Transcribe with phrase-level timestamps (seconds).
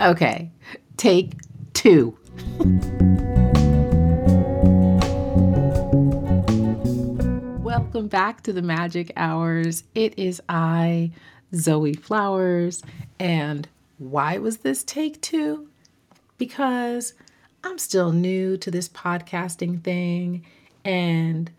[0.00, 0.52] Okay,
[0.96, 1.32] take
[1.72, 2.16] two.
[7.64, 9.82] Welcome back to the Magick Hourz.
[9.96, 11.10] It is I,
[11.52, 12.84] Zoe Flowers,
[13.18, 13.66] and
[13.98, 15.68] why was this take two?
[16.36, 17.14] Because
[17.64, 20.46] I'm still new to this podcasting thing,
[20.84, 21.50] and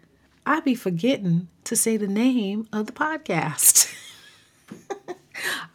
[0.45, 3.93] I be forgetting to say the name of the podcast.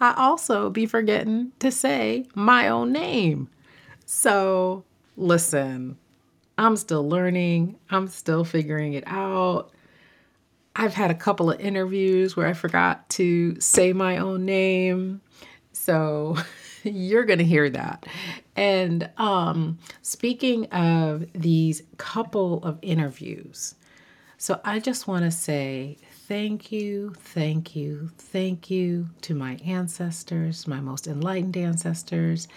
[0.01, 3.49] I also be forgetting to say my own name.
[4.07, 4.85] So,
[5.17, 5.97] listen,
[6.59, 9.71] I'm still learning, I'm still figuring it out.
[10.77, 15.21] I've had a couple of interviews where I forgot to say my own name.
[15.73, 16.37] So,
[16.85, 18.07] you're going to hear that.
[18.57, 23.75] And um, speaking of these couple of interviews,
[24.37, 25.97] so I just want to say
[26.27, 32.49] thank you, thank you, thank you to my ancestors, my most enlightened ancestors,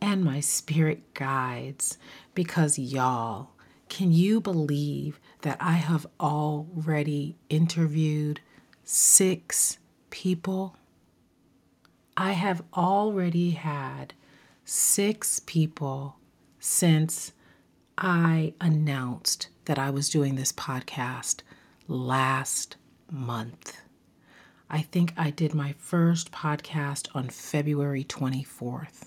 [0.00, 1.98] and my spirit guides.
[2.34, 3.50] Because, y'all,
[3.90, 8.40] can you believe that I have already interviewed
[8.84, 9.76] six
[10.08, 10.76] people?
[12.16, 14.14] I have already had
[14.64, 16.16] six people
[16.58, 17.32] since
[17.98, 21.42] I announced that I was doing this podcast
[21.86, 22.76] last
[23.10, 23.80] month.
[24.68, 29.06] I think I did my first podcast on February 24th.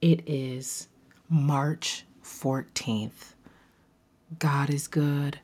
[0.00, 0.88] It is
[1.28, 3.34] March 14th.
[4.38, 5.38] God is good.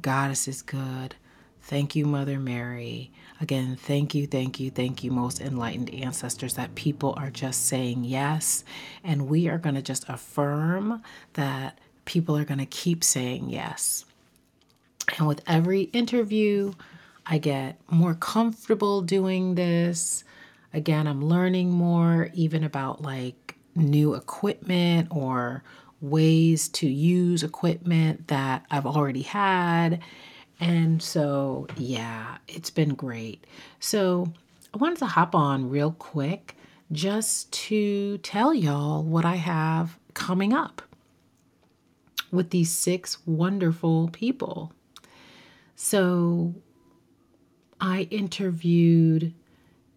[0.00, 1.16] Goddess is good.
[1.62, 3.10] Thank you, Mother Mary.
[3.40, 8.04] Again, thank you, thank you, thank you, most enlightened ancestors, that people are just saying
[8.04, 8.64] yes.
[9.04, 11.02] And we are going to just affirm
[11.34, 14.04] that people are going to keep saying yes.
[15.18, 16.72] And with every interview,
[17.26, 20.24] I get more comfortable doing this.
[20.72, 25.62] Again, I'm learning more, even about like new equipment or
[26.00, 30.00] ways to use equipment that I've already had.
[30.58, 33.46] And so, yeah, it's been great.
[33.80, 34.32] So,
[34.72, 36.54] I wanted to hop on real quick
[36.92, 40.82] just to tell y'all what I have coming up
[42.30, 44.72] with these six wonderful people.
[45.74, 46.54] So,
[47.80, 49.34] I interviewed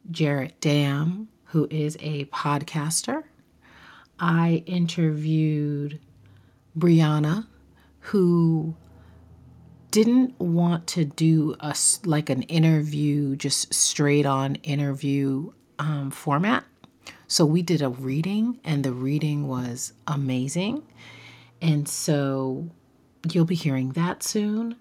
[0.09, 3.23] Jarrett Dam, who is a podcaster.
[4.19, 5.99] I interviewed
[6.77, 7.47] Brianna,
[7.99, 8.75] who
[9.91, 16.63] didn't want to do a like an interview, just straight on interview um, format.
[17.27, 20.83] So we did a reading, and the reading was amazing.
[21.61, 22.69] And so
[23.29, 24.75] you'll be hearing that soon.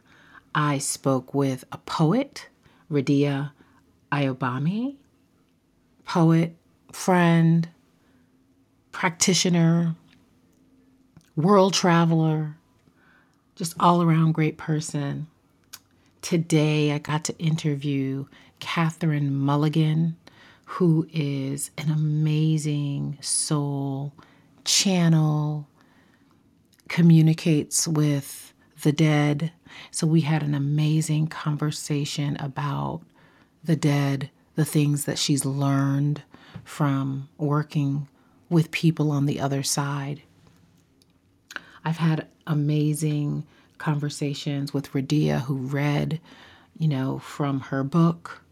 [0.54, 2.48] I spoke with a poet
[2.92, 3.52] Radia
[4.12, 4.96] Ayobami,
[6.04, 6.54] poet,
[6.92, 7.68] friend,
[8.92, 9.96] practitioner,
[11.34, 12.58] world traveler,
[13.56, 15.26] just all around great person.
[16.20, 18.26] Today, I got to interview
[18.60, 20.16] Catherine Mulligan,
[20.66, 24.12] who is an amazing soul
[24.64, 25.66] channel,
[26.88, 28.51] communicates with
[28.82, 29.52] the dead,
[29.90, 33.00] so we had an amazing conversation about
[33.64, 36.22] the dead, the things that she's learned
[36.64, 38.08] from working
[38.50, 40.22] with people on the other side.
[41.84, 43.44] I've had amazing
[43.78, 46.20] conversations with Radia, who read,
[46.78, 48.42] you know, from her book.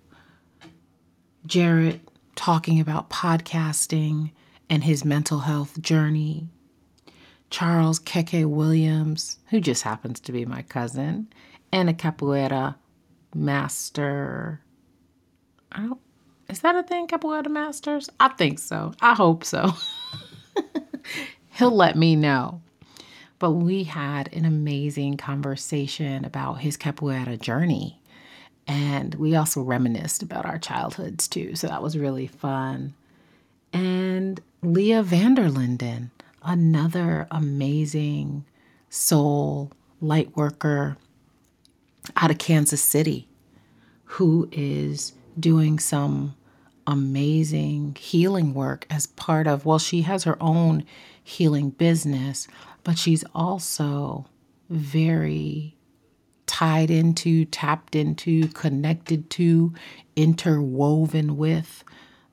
[1.46, 2.00] Jarrett
[2.34, 4.32] talking about podcasting
[4.68, 6.48] and his mental health journey.
[7.50, 11.28] Charles Keke Williams, who just happens to be my cousin,
[11.72, 12.76] and a capoeira
[13.34, 14.60] master.
[15.72, 16.00] I don't,
[16.48, 18.08] is that a thing, capoeira masters?
[18.18, 18.94] I think so.
[19.00, 19.72] I hope so.
[21.50, 22.62] He'll let me know.
[23.38, 28.00] But we had an amazing conversation about his capoeira journey.
[28.66, 31.56] And we also reminisced about our childhoods too.
[31.56, 32.94] So that was really fun.
[33.72, 36.10] And Leah Vanderlinden
[36.42, 38.44] another amazing
[38.88, 40.96] soul light worker
[42.16, 43.28] out of Kansas City
[44.04, 46.34] who is doing some
[46.86, 50.84] amazing healing work as part of, well, she has her own
[51.22, 52.48] healing business,
[52.82, 54.26] but she's also
[54.68, 55.76] very
[56.46, 59.72] tied into, tapped into, connected to,
[60.16, 61.84] interwoven with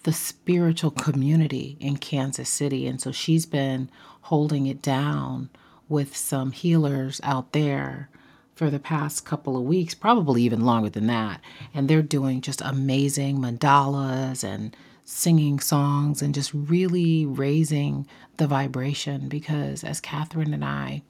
[0.08, 2.88] the spiritual community in Kansas City.
[2.88, 3.90] And so she's been
[4.22, 5.50] holding it down
[5.90, 8.10] with some healers out there
[8.56, 11.42] for the past couple of weeks, probably even longer than that.
[11.74, 14.74] And they're doing just amazing mandalas and
[15.04, 18.08] singing songs and just really raising
[18.38, 21.04] the vibration because as Catherine and I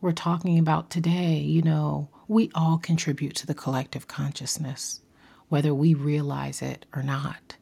[0.00, 5.02] were talking about today, you know, we all contribute to the collective consciousness,
[5.48, 7.54] whether we realize it or not.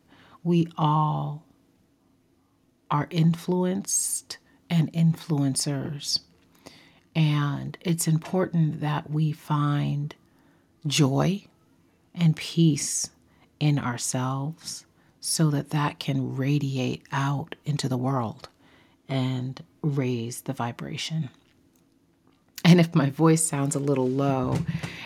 [0.49, 1.45] We all
[2.91, 4.39] are influenced
[4.71, 6.21] and influencers.
[7.15, 10.15] And it's important that we find
[10.87, 11.45] joy
[12.15, 13.11] and peace
[13.61, 14.87] in ourselves
[15.21, 18.49] so that that can radiate out into the world
[19.07, 21.29] and raise the vibration.
[22.65, 24.61] And if my voice sounds a little low,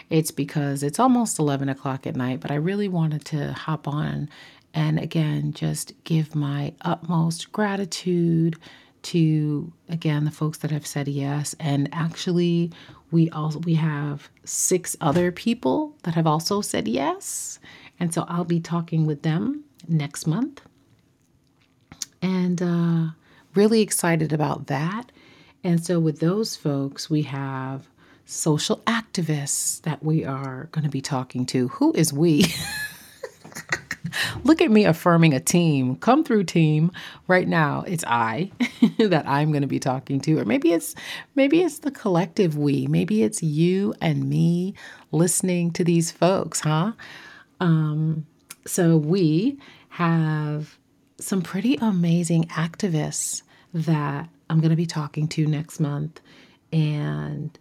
[0.09, 4.31] it's because it's almost 11 o'clock at night, but I really wanted to hop on
[4.75, 8.57] and again just give my utmost gratitude
[9.03, 11.55] to again the folks that have said yes.
[11.61, 12.71] And actually
[13.11, 17.59] we also we have six other people that have also said yes.
[18.01, 20.63] And so i'll be talking with them next month.
[22.21, 23.13] And uh,
[23.55, 25.11] really excited about that.
[25.65, 27.89] And so with those folks we have
[28.25, 31.69] social activists that we are going to be talking to.
[31.69, 32.47] Who is we
[34.45, 35.97] Look at me affirming a team.
[35.97, 36.91] Come through team.
[37.29, 38.51] Right now, it's I
[38.99, 40.95] that I'm going to be talking to or maybe it's
[41.35, 42.87] maybe it's the collective we.
[42.87, 44.75] Maybe it's you and me
[45.13, 46.93] listening to these folks, huh?
[47.61, 48.27] Um
[48.67, 49.59] so we
[49.91, 50.79] have
[51.19, 53.43] some pretty amazing activists
[53.75, 56.21] that I'm going to be talking to next month
[56.73, 57.57] and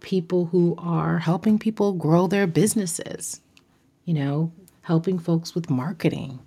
[0.00, 3.40] people who are helping people grow their businesses.
[4.04, 6.38] You know, helping folks with marketing.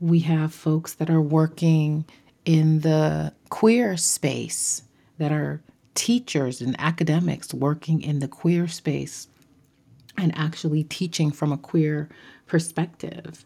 [0.00, 2.04] We have folks that are working
[2.44, 4.82] in the queer space
[5.18, 5.62] that are
[5.94, 9.28] teachers and academics working in the queer space
[10.16, 12.08] and actually teaching from a queer
[12.46, 13.44] perspective.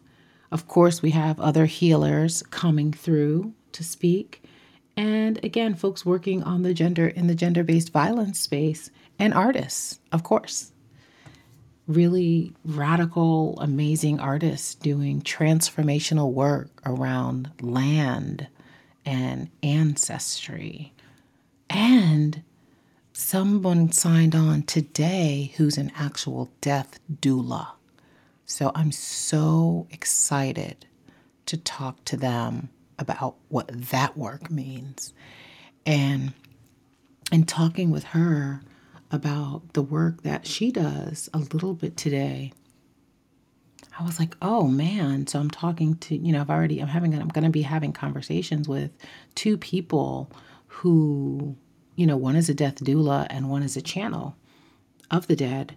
[0.51, 4.43] Of course, we have other healers coming through to speak.
[4.97, 9.99] And again, folks working on the gender in the gender based violence space and artists,
[10.11, 10.71] of course
[11.89, 18.47] really radical, amazing artists doing transformational work around land
[19.05, 20.93] and ancestry.
[21.67, 22.43] And
[23.11, 27.69] someone signed on today who's an actual death doula.
[28.45, 30.85] So I'm so excited
[31.47, 32.69] to talk to them
[32.99, 35.11] about what that work means.
[35.87, 36.33] And
[37.31, 38.61] in talking with her,
[39.11, 42.53] about the work that she does a little bit today.
[43.99, 45.27] I was like, oh man.
[45.27, 47.91] So I'm talking to, you know, I've already, I'm having, I'm going to be having
[47.91, 48.91] conversations with
[49.35, 50.31] two people
[50.67, 51.57] who,
[51.95, 54.37] you know, one is a death doula and one is a channel
[55.11, 55.75] of the dead.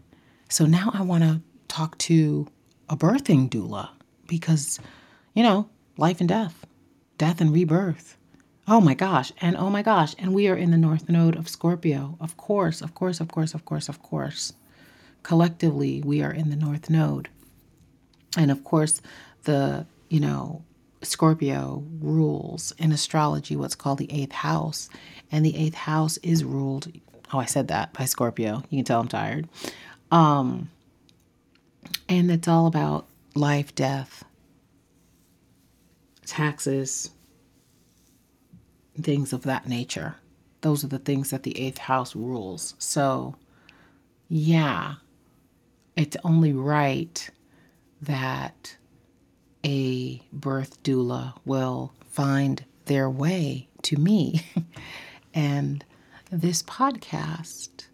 [0.49, 2.47] So now I want to talk to
[2.89, 3.89] a birthing doula
[4.29, 4.79] because,
[5.35, 6.67] you know, life and death,
[7.19, 8.17] death and rebirth.
[8.69, 9.33] Oh my gosh.
[9.41, 10.15] And oh my gosh.
[10.19, 12.17] And we are in the North Node of Scorpio.
[12.21, 14.53] Of course, of course, of course, of course, of course.
[15.23, 17.29] Collectively, we are in the North Node.
[18.37, 19.03] And of course,
[19.45, 20.63] the, you know,
[21.03, 24.89] Scorpio rules in astrology what's called the eighth house.
[25.33, 26.93] And the eighth house is ruled,
[27.33, 28.63] oh, I said that by Scorpio.
[28.71, 29.49] You can tell I'm tired.
[30.13, 30.71] Um,
[32.09, 34.25] and it's all about life, death,
[36.27, 37.11] taxes,
[39.01, 40.17] things of that nature.
[40.61, 42.75] Those are the things that the eighth house rules.
[42.79, 43.37] So,
[44.29, 44.95] yeah,
[45.97, 47.31] it's only right
[48.01, 48.77] that
[49.65, 54.45] a birth doula will find their way to me.
[55.35, 55.85] and
[56.31, 57.87] this podcast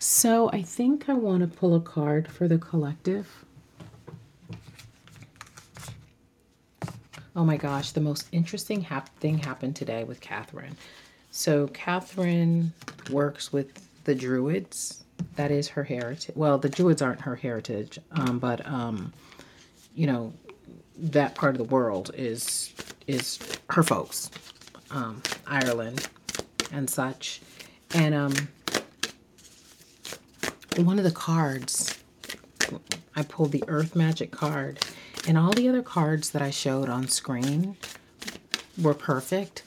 [0.00, 3.44] So I think I want to pull a card for the collective.
[7.38, 10.76] Oh my gosh, the most interesting hap- thing happened today with Catherine.
[11.30, 12.72] So, Catherine
[13.12, 15.04] works with the Druids.
[15.36, 16.34] That is her heritage.
[16.34, 19.12] Well, the Druids aren't her heritage, um, but um,
[19.94, 20.32] you know,
[20.96, 22.74] that part of the world is
[23.06, 23.38] is
[23.70, 24.32] her folks,
[24.90, 26.08] um, Ireland
[26.72, 27.40] and such.
[27.94, 28.34] And um,
[30.76, 31.96] one of the cards,
[33.14, 34.80] I pulled the Earth Magic card,
[35.26, 37.76] and all the other cards that I showed on screen
[38.80, 39.62] were perfect.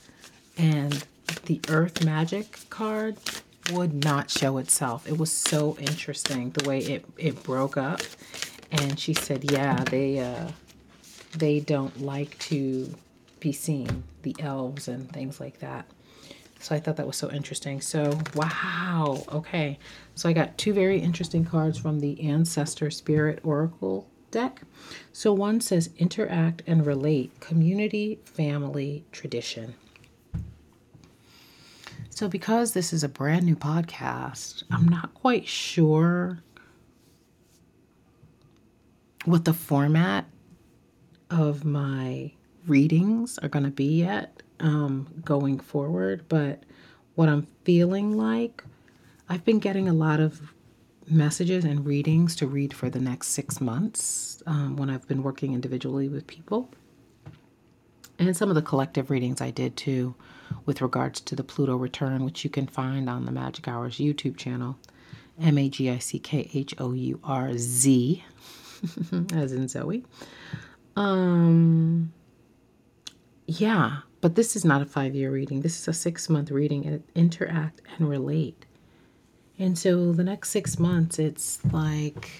[0.57, 1.03] And
[1.45, 3.17] the Earth Magic card
[3.71, 5.07] would not show itself.
[5.07, 8.01] It was so interesting the way it, it broke up.
[8.71, 10.49] And she said, yeah, they uh,
[11.37, 12.93] they don't like to
[13.39, 15.85] be seen, the elves and things like that.
[16.59, 17.81] So I thought that was so interesting.
[17.81, 19.23] So, wow.
[19.31, 19.79] Okay.
[20.13, 24.61] So I got two very interesting cards from the Ancestor Spirit Oracle deck.
[25.13, 29.75] So one says interact and relate, community, family, tradition.
[32.09, 36.43] So, because this is a brand new podcast, I'm not quite sure
[39.25, 40.25] what the format
[41.29, 42.33] of my
[42.67, 46.63] readings are going to be yet um, going forward, but
[47.15, 48.63] what I'm feeling like,
[49.29, 50.53] I've been getting a lot of
[51.11, 55.53] messages and readings to read for the next six months um, when I've been working
[55.53, 56.69] individually with people.
[58.17, 60.15] And some of the collective readings I did too,
[60.65, 64.37] with regards to the Pluto return, which you can find on the Magick Hourz YouTube
[64.37, 64.77] channel
[65.39, 68.23] M A G I C K H O U R Z,
[69.33, 70.05] as in Zoe.
[70.95, 72.13] Um,
[73.47, 75.61] yeah, but this is not a five year reading.
[75.61, 78.65] This is a six month reading interact and relate.
[79.61, 82.31] And so the next six months, it's like,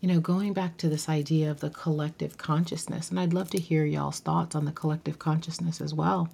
[0.00, 3.10] you know, going back to this idea of the collective consciousness.
[3.10, 6.30] And I'd love to hear y'all's thoughts on the collective consciousness as well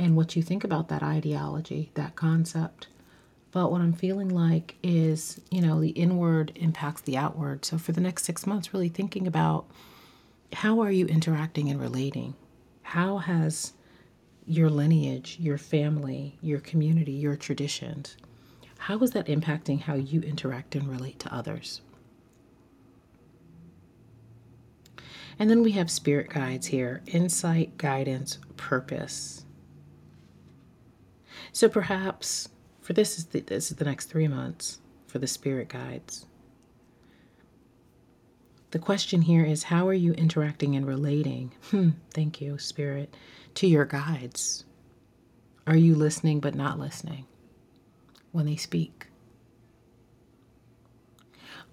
[0.00, 2.88] and what you think about that ideology, that concept.
[3.52, 7.64] But what I'm feeling like is, you know, the inward impacts the outward.
[7.64, 9.66] So for the next six months, really thinking about
[10.54, 12.34] how are you interacting and relating?
[12.82, 13.74] How has
[14.44, 18.16] your lineage, your family, your community, your traditions,
[18.84, 21.80] how is that impacting how you interact and relate to others?
[25.38, 29.46] And then we have spirit guides here insight, guidance, purpose.
[31.50, 32.50] So perhaps
[32.82, 36.26] for this is the, this is the next three months for the spirit guides.
[38.72, 41.52] The question here is how are you interacting and relating?
[41.70, 43.16] Hmm, thank you, spirit,
[43.54, 44.66] to your guides.
[45.66, 47.24] Are you listening but not listening?
[48.34, 49.06] When they speak?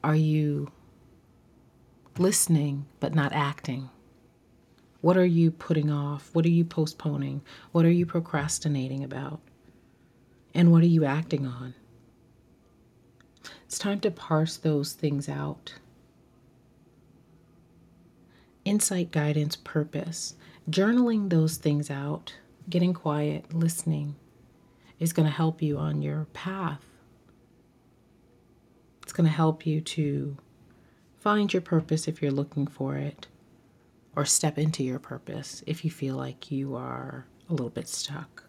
[0.04, 0.72] Are you
[2.20, 3.90] listening but not acting?
[5.02, 6.30] What are you putting off?
[6.34, 7.42] What are you postponing?
[7.72, 9.42] What are you procrastinating about?
[10.54, 11.74] And what are you acting on?
[13.66, 15.74] It's time to parse those things out.
[18.66, 20.36] Insight, guidance, purpose.
[20.70, 22.36] Journaling those things out,
[22.70, 24.16] getting quiet, listening,
[25.02, 26.86] is going to help you on your path.
[29.02, 30.38] It's going to help you to
[31.18, 33.28] find your purpose if you're looking for it,
[34.16, 38.44] or step into your purpose if you feel like you are a little bit stuck.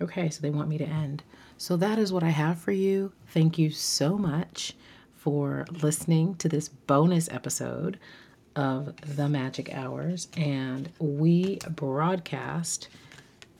[0.00, 1.24] Okay, so they want me to end.
[1.58, 3.12] So that is what I have for you.
[3.28, 4.74] Thank you so much
[5.14, 7.98] for listening to this bonus episode
[8.54, 10.28] of The Magick Hourz.
[10.36, 12.88] And we broadcast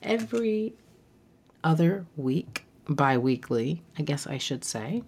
[0.01, 0.73] every
[1.67, 5.03] other week, bi weekly, I guess I should say,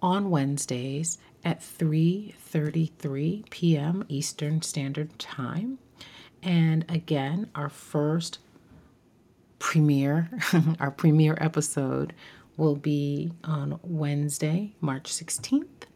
[0.00, 4.04] on Wednesdays at 3:33 p.m.
[4.08, 5.78] Eastern Standard Time.
[6.44, 8.38] And again, our first
[9.58, 10.30] premiere,
[10.80, 12.12] our premiere episode
[12.56, 15.88] will be on Wednesday, March 16th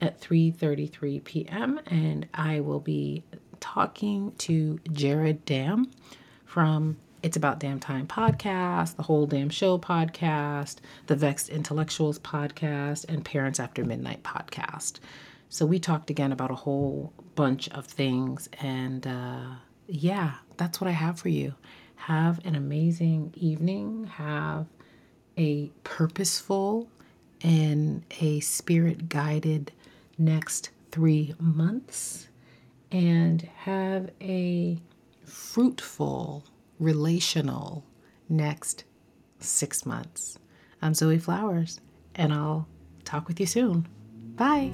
[0.00, 1.80] at 3:33 p.m.
[1.86, 3.22] and I will be
[3.60, 5.88] talking to Jared Dam
[6.44, 10.76] from it's About Damn Time podcast, the Whole Damn Show podcast,
[11.06, 14.98] the Vexed Intellectuals podcast, and Parents After Midnight podcast.
[15.48, 18.48] So we talked again about a whole bunch of things.
[18.60, 19.54] And uh,
[19.86, 21.54] yeah, that's what I have for you.
[21.94, 24.04] Have an amazing evening.
[24.06, 24.66] Have
[25.38, 26.88] a purposeful
[27.42, 29.70] and a spirit guided
[30.18, 32.28] next three months.
[32.90, 34.78] And have a
[35.24, 36.44] fruitful
[36.78, 37.84] relational
[38.28, 38.84] next
[39.38, 40.38] six months.
[40.80, 41.80] I'm Zoe Flowers,
[42.14, 42.66] and I'll
[43.04, 43.86] talk with you soon.
[44.36, 44.72] Bye.